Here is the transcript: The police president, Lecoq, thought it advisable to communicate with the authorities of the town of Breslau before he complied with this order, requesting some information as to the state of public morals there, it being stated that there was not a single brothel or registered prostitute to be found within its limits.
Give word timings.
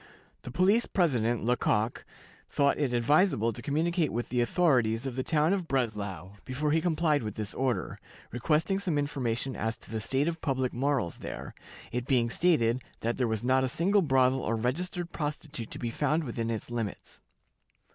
The 0.41 0.49
police 0.49 0.87
president, 0.87 1.43
Lecoq, 1.43 2.03
thought 2.49 2.79
it 2.79 2.91
advisable 2.91 3.53
to 3.53 3.61
communicate 3.61 4.11
with 4.11 4.29
the 4.29 4.41
authorities 4.41 5.05
of 5.05 5.15
the 5.15 5.21
town 5.21 5.53
of 5.53 5.67
Breslau 5.67 6.31
before 6.43 6.71
he 6.71 6.81
complied 6.81 7.21
with 7.21 7.35
this 7.35 7.53
order, 7.53 7.99
requesting 8.31 8.79
some 8.79 8.97
information 8.97 9.55
as 9.55 9.77
to 9.77 9.91
the 9.91 10.01
state 10.01 10.27
of 10.27 10.41
public 10.41 10.73
morals 10.73 11.19
there, 11.19 11.53
it 11.91 12.07
being 12.07 12.31
stated 12.31 12.81
that 13.01 13.19
there 13.19 13.27
was 13.27 13.43
not 13.43 13.63
a 13.63 13.69
single 13.69 14.01
brothel 14.01 14.41
or 14.41 14.55
registered 14.55 15.11
prostitute 15.11 15.69
to 15.69 15.77
be 15.77 15.91
found 15.91 16.23
within 16.23 16.49
its 16.49 16.71
limits. 16.71 17.21